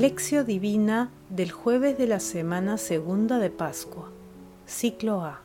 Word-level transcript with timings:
Lección 0.00 0.46
Divina 0.46 1.10
del 1.28 1.52
jueves 1.52 1.98
de 1.98 2.06
la 2.06 2.20
semana 2.20 2.78
segunda 2.78 3.38
de 3.38 3.50
Pascua, 3.50 4.08
ciclo 4.66 5.20
A. 5.20 5.42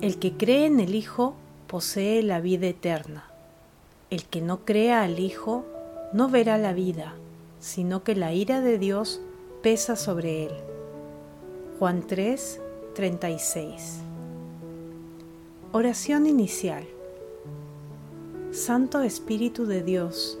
El 0.00 0.18
que 0.18 0.32
cree 0.32 0.66
en 0.66 0.80
el 0.80 0.96
Hijo 0.96 1.36
posee 1.68 2.24
la 2.24 2.40
vida 2.40 2.66
eterna. 2.66 3.30
El 4.10 4.24
que 4.24 4.40
no 4.40 4.64
crea 4.64 5.04
al 5.04 5.20
Hijo 5.20 5.64
no 6.12 6.28
verá 6.28 6.58
la 6.58 6.72
vida, 6.72 7.14
sino 7.60 8.02
que 8.02 8.16
la 8.16 8.32
ira 8.32 8.60
de 8.60 8.78
Dios 8.80 9.20
pesa 9.62 9.94
sobre 9.94 10.46
él. 10.46 10.52
Juan 11.78 12.04
3, 12.04 12.60
36. 12.96 13.98
Oración 15.70 16.26
inicial. 16.26 16.82
Santo 18.50 19.02
Espíritu 19.02 19.66
de 19.66 19.84
Dios, 19.84 20.40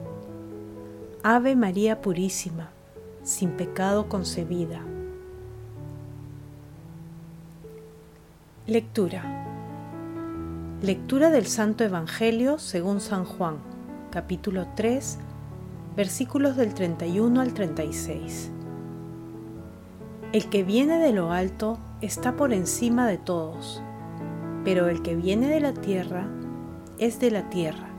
Ave 1.23 1.55
María 1.55 2.01
Purísima, 2.01 2.69
sin 3.23 3.51
pecado 3.51 4.09
concebida. 4.09 4.81
Lectura. 8.67 9.23
Lectura 10.81 11.29
del 11.29 11.45
Santo 11.45 11.83
Evangelio 11.83 12.57
según 12.59 13.01
San 13.01 13.25
Juan, 13.25 13.57
capítulo 14.11 14.67
3, 14.75 15.19
versículos 15.95 16.55
del 16.55 16.73
31 16.73 17.41
al 17.41 17.53
36. 17.53 18.49
El 20.33 20.49
que 20.49 20.63
viene 20.63 20.97
de 20.97 21.13
lo 21.13 21.31
alto 21.31 21.77
está 22.01 22.35
por 22.35 22.53
encima 22.53 23.07
de 23.07 23.17
todos 23.17 23.81
pero 24.63 24.89
el 24.89 25.01
que 25.01 25.15
viene 25.15 25.47
de 25.47 25.59
la 25.59 25.73
tierra 25.73 26.27
es 26.97 27.19
de 27.19 27.31
la 27.31 27.49
tierra 27.49 27.89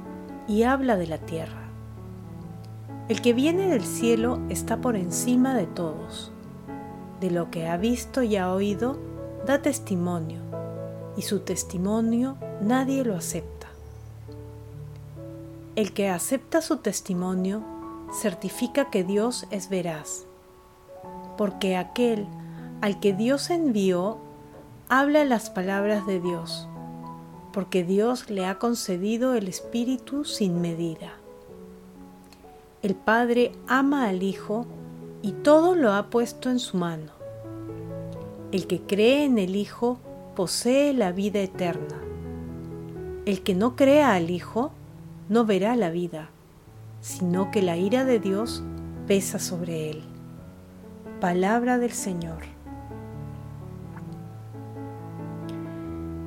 y 0.47 0.63
habla 0.63 0.97
de 0.97 1.07
la 1.07 1.19
tierra. 1.19 1.62
El 3.09 3.21
que 3.21 3.33
viene 3.33 3.67
del 3.67 3.85
cielo 3.85 4.39
está 4.49 4.81
por 4.81 4.95
encima 4.95 5.55
de 5.55 5.67
todos. 5.67 6.31
De 7.21 7.31
lo 7.31 7.51
que 7.51 7.67
ha 7.67 7.77
visto 7.77 8.23
y 8.23 8.37
ha 8.37 8.53
oído, 8.53 8.97
da 9.45 9.61
testimonio, 9.61 10.41
y 11.17 11.23
su 11.23 11.41
testimonio 11.41 12.37
nadie 12.61 13.05
lo 13.05 13.17
acepta. 13.17 13.67
El 15.75 15.93
que 15.93 16.11
acepta 16.11 16.63
su 16.63 16.77
testimonio 16.77 17.65
certifica 18.13 18.89
que 18.91 19.03
Dios 19.03 19.47
es 19.51 19.69
veraz, 19.69 20.27
porque 21.37 21.77
aquel 21.77 22.27
al 22.83 23.01
que 23.01 23.15
Dios 23.15 23.51
envió 23.51 24.19
habla 24.89 25.25
las 25.25 25.51
palabras 25.51 26.07
de 26.07 26.21
Dios, 26.21 26.69
porque 27.53 27.83
Dios 27.83 28.31
le 28.31 28.47
ha 28.47 28.59
concedido 28.59 29.35
el 29.35 29.49
Espíritu 29.49 30.25
sin 30.25 30.61
medida. 30.61 31.22
El 32.83 32.97
Padre 32.97 33.53
ama 33.69 34.09
al 34.09 34.25
Hijo 34.25 34.67
y 35.23 35.31
todo 35.31 35.77
lo 35.77 35.93
ha 35.93 36.11
puesto 36.11 36.51
en 36.51 36.59
su 36.59 36.77
mano. 36.77 37.13
El 38.51 38.67
que 38.67 38.81
cree 38.81 39.25
en 39.25 39.39
el 39.39 39.55
Hijo 39.55 40.01
posee 40.35 40.93
la 40.93 41.13
vida 41.13 41.39
eterna. 41.39 42.01
El 43.25 43.45
que 43.45 43.55
no 43.55 43.77
crea 43.77 44.15
al 44.15 44.31
Hijo 44.31 44.73
no 45.29 45.45
verá 45.45 45.77
la 45.77 45.91
vida, 45.91 46.31
sino 47.01 47.53
que 47.53 47.63
la 47.63 47.77
ira 47.77 48.05
de 48.05 48.19
Dios 48.19 48.65
pesa 49.07 49.39
sobre 49.39 49.89
él. 49.91 50.03
Palabra 51.21 51.79
del 51.79 51.93
Señor. 51.93 52.43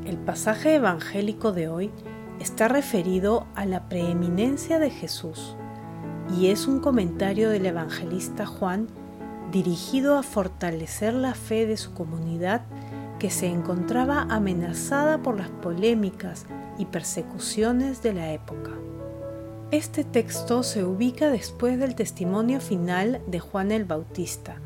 El 0.05 0.15
pasaje 0.19 0.75
evangélico 0.75 1.51
de 1.51 1.67
hoy 1.67 1.91
está 2.39 2.69
referido 2.69 3.45
a 3.55 3.65
la 3.65 3.89
preeminencia 3.89 4.79
de 4.79 4.89
Jesús 4.89 5.57
y 6.33 6.47
es 6.47 6.67
un 6.67 6.79
comentario 6.79 7.49
del 7.49 7.65
evangelista 7.65 8.45
Juan 8.45 8.87
dirigido 9.51 10.17
a 10.17 10.23
fortalecer 10.23 11.13
la 11.13 11.33
fe 11.33 11.65
de 11.65 11.77
su 11.77 11.93
comunidad 11.93 12.61
que 13.19 13.29
se 13.29 13.47
encontraba 13.47 14.27
amenazada 14.29 15.19
por 15.21 15.37
las 15.37 15.49
polémicas 15.49 16.45
y 16.77 16.85
persecuciones 16.85 18.01
de 18.01 18.13
la 18.13 18.31
época. 18.33 18.71
Este 19.71 20.03
texto 20.03 20.63
se 20.63 20.83
ubica 20.83 21.29
después 21.29 21.79
del 21.79 21.95
testimonio 21.95 22.59
final 22.59 23.21
de 23.27 23.39
Juan 23.39 23.71
el 23.71 23.85
Bautista, 23.85 24.57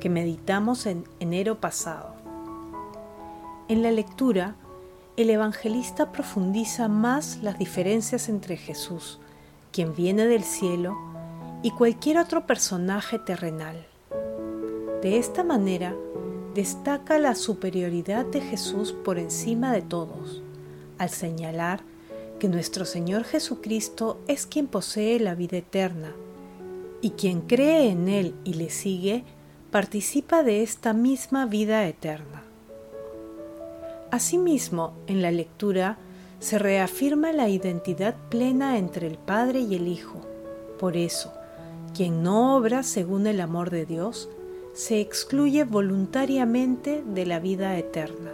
que 0.00 0.08
meditamos 0.08 0.86
en 0.86 1.04
enero 1.20 1.60
pasado. 1.60 2.14
En 3.68 3.82
la 3.82 3.90
lectura, 3.90 4.54
el 5.16 5.30
evangelista 5.30 6.12
profundiza 6.12 6.88
más 6.88 7.40
las 7.42 7.58
diferencias 7.58 8.28
entre 8.28 8.56
Jesús, 8.56 9.20
quien 9.78 9.94
viene 9.94 10.26
del 10.26 10.42
cielo, 10.42 10.98
y 11.62 11.70
cualquier 11.70 12.18
otro 12.18 12.48
personaje 12.48 13.20
terrenal. 13.20 13.86
De 15.02 15.18
esta 15.18 15.44
manera, 15.44 15.94
destaca 16.52 17.16
la 17.20 17.36
superioridad 17.36 18.26
de 18.26 18.40
Jesús 18.40 18.92
por 18.92 19.20
encima 19.20 19.70
de 19.72 19.82
todos, 19.82 20.42
al 20.98 21.10
señalar 21.10 21.82
que 22.40 22.48
nuestro 22.48 22.84
Señor 22.84 23.22
Jesucristo 23.22 24.18
es 24.26 24.46
quien 24.46 24.66
posee 24.66 25.20
la 25.20 25.36
vida 25.36 25.58
eterna, 25.58 26.12
y 27.00 27.10
quien 27.10 27.40
cree 27.42 27.88
en 27.88 28.08
Él 28.08 28.34
y 28.42 28.54
le 28.54 28.70
sigue, 28.70 29.22
participa 29.70 30.42
de 30.42 30.64
esta 30.64 30.92
misma 30.92 31.46
vida 31.46 31.86
eterna. 31.86 32.42
Asimismo, 34.10 34.94
en 35.06 35.22
la 35.22 35.30
lectura 35.30 35.98
se 36.40 36.58
reafirma 36.58 37.32
la 37.32 37.48
identidad 37.48 38.14
plena 38.28 38.78
entre 38.78 39.06
el 39.06 39.18
Padre 39.18 39.60
y 39.60 39.74
el 39.74 39.88
Hijo. 39.88 40.20
Por 40.78 40.96
eso, 40.96 41.32
quien 41.94 42.22
no 42.22 42.56
obra 42.56 42.82
según 42.82 43.26
el 43.26 43.40
amor 43.40 43.70
de 43.70 43.86
Dios, 43.86 44.28
se 44.72 45.00
excluye 45.00 45.64
voluntariamente 45.64 47.02
de 47.04 47.26
la 47.26 47.40
vida 47.40 47.76
eterna. 47.76 48.32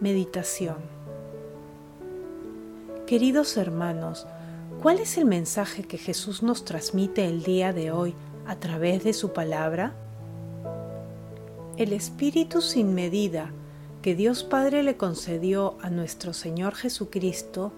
Meditación 0.00 0.76
Queridos 3.06 3.56
hermanos, 3.56 4.26
¿cuál 4.80 4.98
es 5.00 5.18
el 5.18 5.26
mensaje 5.26 5.82
que 5.82 5.98
Jesús 5.98 6.42
nos 6.42 6.64
transmite 6.64 7.26
el 7.26 7.42
día 7.42 7.72
de 7.72 7.90
hoy 7.92 8.14
a 8.46 8.56
través 8.56 9.04
de 9.04 9.12
su 9.12 9.32
palabra? 9.32 9.94
el 11.76 11.92
Espíritu 11.92 12.60
sin 12.60 12.94
medida 12.94 13.50
que 14.02 14.16
Dios 14.16 14.42
Padre 14.42 14.82
le 14.82 14.96
concedió 14.96 15.76
a 15.80 15.88
nuestro 15.88 16.32
Señor 16.32 16.74
Jesucristo 16.74 17.72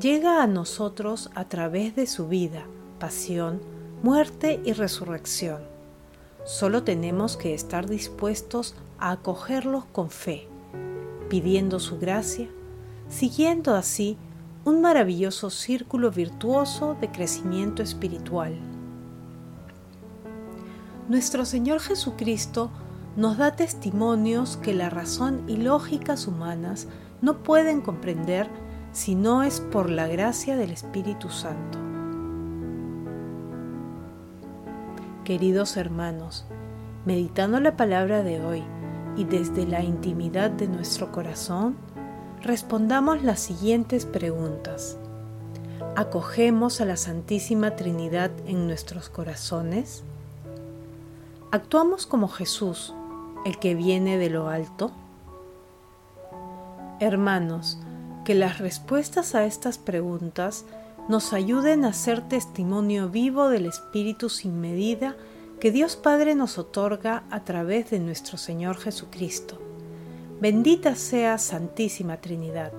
llega 0.00 0.40
a 0.40 0.46
nosotros 0.46 1.30
a 1.34 1.48
través 1.48 1.96
de 1.96 2.06
su 2.06 2.28
vida, 2.28 2.64
pasión, 3.00 3.60
muerte 4.04 4.60
y 4.64 4.72
resurrección. 4.72 5.62
Solo 6.44 6.84
tenemos 6.84 7.36
que 7.36 7.54
estar 7.54 7.88
dispuestos 7.88 8.76
a 9.00 9.10
acogerlos 9.10 9.84
con 9.86 10.10
fe, 10.10 10.46
pidiendo 11.28 11.80
su 11.80 11.98
gracia, 11.98 12.48
siguiendo 13.08 13.74
así 13.74 14.16
un 14.64 14.80
maravilloso 14.80 15.50
círculo 15.50 16.12
virtuoso 16.12 16.96
de 17.00 17.10
crecimiento 17.10 17.82
espiritual. 17.82 18.56
Nuestro 21.08 21.44
Señor 21.44 21.80
Jesucristo 21.80 22.70
nos 23.18 23.36
da 23.36 23.50
testimonios 23.50 24.56
que 24.58 24.72
la 24.72 24.90
razón 24.90 25.42
y 25.48 25.56
lógicas 25.56 26.28
humanas 26.28 26.86
no 27.20 27.42
pueden 27.42 27.80
comprender 27.80 28.48
si 28.92 29.16
no 29.16 29.42
es 29.42 29.60
por 29.60 29.90
la 29.90 30.06
gracia 30.06 30.56
del 30.56 30.70
Espíritu 30.70 31.28
Santo. 31.28 31.80
Queridos 35.24 35.76
hermanos, 35.76 36.44
meditando 37.06 37.58
la 37.58 37.76
palabra 37.76 38.22
de 38.22 38.40
hoy 38.40 38.62
y 39.16 39.24
desde 39.24 39.66
la 39.66 39.82
intimidad 39.82 40.52
de 40.52 40.68
nuestro 40.68 41.10
corazón, 41.10 41.76
respondamos 42.40 43.24
las 43.24 43.40
siguientes 43.40 44.06
preguntas. 44.06 44.96
¿Acogemos 45.96 46.80
a 46.80 46.84
la 46.84 46.96
Santísima 46.96 47.74
Trinidad 47.74 48.30
en 48.46 48.68
nuestros 48.68 49.08
corazones? 49.08 50.04
¿Actuamos 51.50 52.06
como 52.06 52.28
Jesús 52.28 52.94
el 53.44 53.58
que 53.58 53.74
viene 53.74 54.18
de 54.18 54.30
lo 54.30 54.48
alto? 54.48 54.92
Hermanos, 57.00 57.78
que 58.24 58.34
las 58.34 58.58
respuestas 58.58 59.34
a 59.34 59.44
estas 59.44 59.78
preguntas 59.78 60.64
nos 61.08 61.32
ayuden 61.32 61.84
a 61.84 61.92
ser 61.92 62.28
testimonio 62.28 63.08
vivo 63.08 63.48
del 63.48 63.66
Espíritu 63.66 64.28
sin 64.28 64.60
medida 64.60 65.16
que 65.60 65.72
Dios 65.72 65.96
Padre 65.96 66.34
nos 66.34 66.58
otorga 66.58 67.24
a 67.30 67.44
través 67.44 67.90
de 67.90 67.98
nuestro 67.98 68.36
Señor 68.36 68.76
Jesucristo. 68.76 69.58
Bendita 70.40 70.94
sea 70.94 71.38
Santísima 71.38 72.18
Trinidad. 72.18 72.72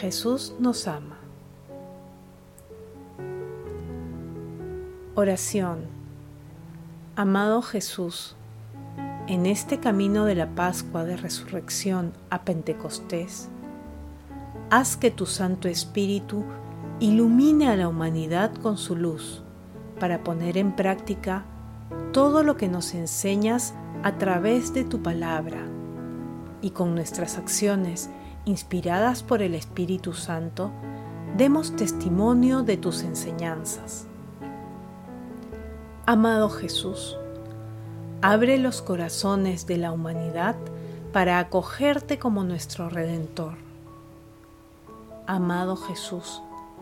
Jesús 0.00 0.54
nos 0.58 0.88
ama. 0.88 1.18
Oración. 5.14 5.84
Amado 7.14 7.62
Jesús, 7.62 8.34
en 9.26 9.46
este 9.46 9.78
camino 9.78 10.26
de 10.26 10.34
la 10.34 10.48
Pascua 10.48 11.04
de 11.04 11.16
Resurrección 11.16 12.12
a 12.28 12.42
Pentecostés, 12.42 13.48
haz 14.70 14.98
que 14.98 15.10
tu 15.10 15.24
Santo 15.24 15.66
Espíritu 15.66 16.44
ilumine 17.00 17.68
a 17.68 17.76
la 17.76 17.88
humanidad 17.88 18.52
con 18.54 18.76
su 18.76 18.96
luz 18.96 19.42
para 19.98 20.22
poner 20.22 20.58
en 20.58 20.76
práctica 20.76 21.44
todo 22.12 22.42
lo 22.42 22.56
que 22.58 22.68
nos 22.68 22.94
enseñas 22.94 23.74
a 24.02 24.18
través 24.18 24.74
de 24.74 24.84
tu 24.84 25.02
palabra 25.02 25.66
y 26.60 26.70
con 26.70 26.94
nuestras 26.94 27.38
acciones 27.38 28.10
inspiradas 28.44 29.22
por 29.22 29.40
el 29.40 29.54
Espíritu 29.54 30.12
Santo, 30.12 30.70
demos 31.38 31.74
testimonio 31.76 32.62
de 32.62 32.76
tus 32.76 33.02
enseñanzas. 33.02 34.06
Amado 36.04 36.50
Jesús, 36.50 37.16
abre 38.26 38.56
los 38.56 38.80
corazones 38.80 39.66
de 39.66 39.76
la 39.76 39.92
humanidad 39.92 40.56
para 41.12 41.38
acogerte 41.38 42.18
como 42.18 42.42
nuestro 42.42 42.88
Redentor. 42.88 43.56
Amado 45.26 45.76
Jesús, 45.76 46.40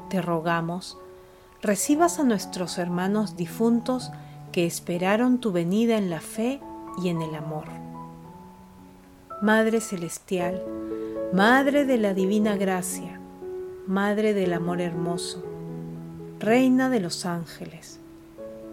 te 0.09 0.23
rogamos, 0.23 0.99
recibas 1.61 2.21
a 2.21 2.23
nuestros 2.23 2.79
hermanos 2.79 3.37
difuntos 3.37 4.13
que 4.53 4.67
esperaron 4.67 5.41
tu 5.41 5.51
venida 5.51 5.97
en 5.99 6.11
la 6.11 6.21
fe 6.21 6.61
y 7.03 7.09
en 7.09 7.21
el 7.23 7.35
amor. 7.35 7.65
Madre 9.41 9.81
Celestial, 9.81 10.63
Madre 11.33 11.87
de 11.87 11.99
la 11.99 12.15
Divina 12.15 12.57
Gracia, 12.57 13.19
Madre 13.89 14.33
del 14.33 14.53
Amor 14.53 14.81
Hermoso, 14.81 15.43
Reina 16.39 16.89
de 16.89 17.01
los 17.01 17.27
Ángeles, 17.27 17.99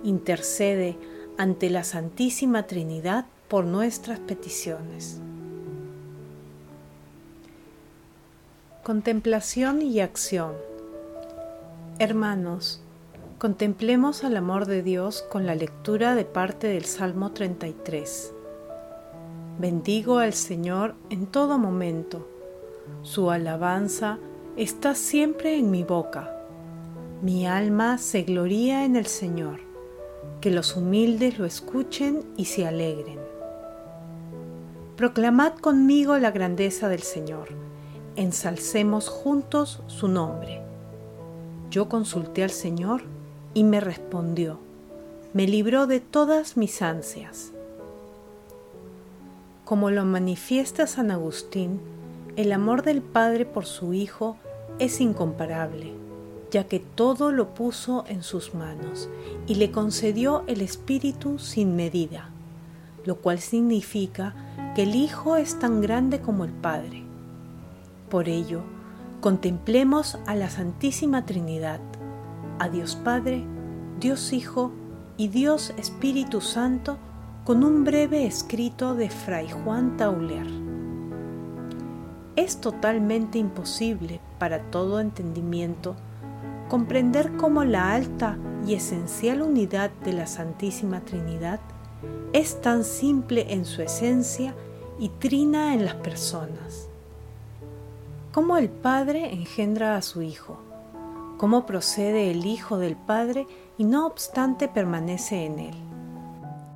intercede 0.04 1.00
ante 1.40 1.70
la 1.70 1.86
Santísima 1.86 2.68
Trinidad 2.68 3.26
por 3.48 3.64
nuestras 3.64 4.20
peticiones. 4.20 5.22
Contemplación 8.84 9.82
y 9.82 10.02
acción 10.02 10.54
Hermanos, 11.98 12.82
contemplemos 13.40 14.26
al 14.26 14.36
amor 14.36 14.66
de 14.66 14.84
Dios 14.84 15.22
con 15.22 15.46
la 15.46 15.56
lectura 15.56 16.14
de 16.14 16.26
parte 16.26 16.68
del 16.68 16.84
Salmo 16.84 17.32
33. 17.32 18.34
Bendigo 19.60 20.20
al 20.20 20.34
Señor 20.34 20.96
en 21.10 21.26
todo 21.26 21.58
momento. 21.58 22.28
Su 23.02 23.32
alabanza 23.32 24.18
está 24.58 24.94
siempre 24.94 25.58
en 25.58 25.72
mi 25.72 25.84
boca. 25.84 26.36
Mi 27.22 27.48
alma 27.48 27.98
se 27.98 28.24
gloría 28.24 28.84
en 28.84 28.98
el 28.98 29.06
Señor. 29.06 29.69
Que 30.42 30.52
los 30.52 30.76
humildes 30.76 31.40
lo 31.40 31.46
escuchen 31.46 32.24
y 32.38 32.46
se 32.46 32.66
alegren. 32.66 33.20
Proclamad 34.96 35.54
conmigo 35.54 36.18
la 36.18 36.32
grandeza 36.32 36.90
del 36.90 37.04
Señor. 37.04 37.50
Ensalcemos 38.16 39.08
juntos 39.08 39.82
su 39.88 40.08
nombre. 40.08 40.62
Yo 41.72 41.88
consulté 41.88 42.44
al 42.44 42.50
Señor 42.50 43.04
y 43.54 43.64
me 43.64 43.80
respondió, 43.80 44.60
me 45.34 45.48
libró 45.48 45.88
de 45.88 46.00
todas 46.00 46.58
mis 46.58 46.82
ansias. 46.82 47.52
Como 49.66 49.92
lo 49.92 50.04
manifiesta 50.04 50.88
San 50.88 51.12
Agustín, 51.12 51.80
el 52.36 52.52
amor 52.52 52.84
del 52.84 53.02
Padre 53.02 53.46
por 53.46 53.66
su 53.66 53.94
Hijo 53.94 54.38
es 54.80 55.00
incomparable, 55.00 55.94
ya 56.52 56.66
que 56.66 56.80
todo 56.80 57.32
lo 57.32 57.54
puso 57.54 58.06
en 58.08 58.24
sus 58.24 58.54
manos 58.54 59.10
y 59.48 59.56
le 59.56 59.72
concedió 59.72 60.44
el 60.48 60.62
Espíritu 60.62 61.40
sin 61.40 61.76
medida, 61.76 62.30
lo 63.06 63.18
cual 63.18 63.40
significa 63.40 64.36
que 64.76 64.84
el 64.84 64.96
Hijo 64.96 65.36
es 65.36 65.60
tan 65.60 65.82
grande 65.82 66.22
como 66.22 66.46
el 66.46 66.52
Padre. 66.52 67.04
Por 68.10 68.28
ello, 68.28 68.64
Contemplemos 69.22 70.18
a 70.28 70.36
la 70.36 70.50
Santísima 70.50 71.26
Trinidad, 71.26 71.82
a 72.58 72.70
Dios 72.70 72.96
Padre, 72.96 73.44
Dios 74.00 74.32
Hijo 74.32 74.72
y 75.18 75.28
Dios 75.28 75.74
Espíritu 75.76 76.40
Santo 76.40 76.98
con 77.44 77.66
un 77.66 77.84
breve 77.84 78.26
escrito 78.26 78.96
de 78.96 79.10
Fray 79.10 79.50
Juan 79.50 79.98
Tauler. 79.98 80.48
Es 82.38 82.62
totalmente 82.62 83.38
imposible 83.40 84.22
para 84.38 84.72
todo 84.72 85.02
entendimiento 85.02 85.98
comprender 86.70 87.36
cómo 87.36 87.64
la 87.64 87.94
alta 87.94 88.38
y 88.66 88.76
esencial 88.76 89.42
unidad 89.42 89.90
de 90.06 90.14
la 90.14 90.28
Santísima 90.28 91.02
Trinidad 91.02 91.60
es 92.32 92.62
tan 92.62 92.84
simple 92.84 93.52
en 93.54 93.66
su 93.66 93.82
esencia 93.82 94.54
y 95.00 95.10
trina 95.10 95.74
en 95.74 95.84
las 95.84 95.96
personas. 95.96 96.88
Cómo 98.32 98.58
el 98.58 98.70
Padre 98.70 99.34
engendra 99.34 99.98
a 99.98 100.04
su 100.04 100.22
Hijo, 100.22 100.60
cómo 101.38 101.66
procede 101.66 102.30
el 102.30 102.46
Hijo 102.46 102.78
del 102.78 102.96
Padre 102.96 103.48
y 103.80 103.84
no 103.84 104.06
obstante 104.06 104.68
permanece 104.68 105.46
en 105.46 105.60
él, 105.60 105.76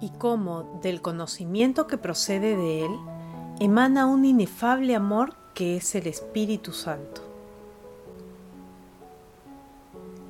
y 0.01 0.09
cómo 0.09 0.79
del 0.81 1.01
conocimiento 1.01 1.85
que 1.85 1.99
procede 1.99 2.57
de 2.57 2.85
él 2.85 2.91
emana 3.59 4.07
un 4.07 4.25
inefable 4.25 4.95
amor 4.95 5.35
que 5.53 5.77
es 5.77 5.93
el 5.93 6.07
Espíritu 6.07 6.71
Santo. 6.71 7.32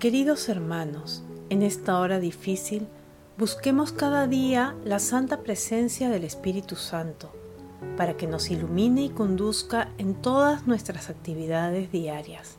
Queridos 0.03 0.49
hermanos, 0.49 1.23
en 1.49 1.63
esta 1.63 1.97
hora 1.97 2.19
difícil, 2.19 2.89
busquemos 3.37 3.93
cada 3.93 4.27
día 4.27 4.75
la 4.83 4.99
santa 4.99 5.43
presencia 5.43 6.09
del 6.09 6.25
Espíritu 6.25 6.75
Santo 6.75 7.31
para 7.95 8.17
que 8.17 8.27
nos 8.27 8.51
ilumine 8.51 9.03
y 9.03 9.09
conduzca 9.11 9.91
en 9.97 10.15
todas 10.15 10.67
nuestras 10.67 11.09
actividades 11.09 11.89
diarias. 11.89 12.57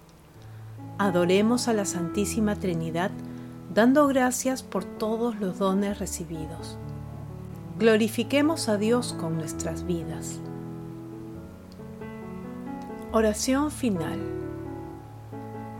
Adoremos 0.97 1.69
a 1.69 1.75
la 1.75 1.85
Santísima 1.85 2.57
Trinidad 2.57 3.11
dando 3.75 4.07
gracias 4.07 4.63
por 4.63 4.87
todos 4.87 5.39
los 5.39 5.59
dones 5.59 5.99
recibidos. 5.99 6.79
Glorifiquemos 7.79 8.71
a 8.71 8.79
Dios 8.79 9.13
con 9.21 9.37
nuestras 9.37 9.85
vidas. 9.87 10.41
Oración 13.13 13.71
final. 13.71 14.19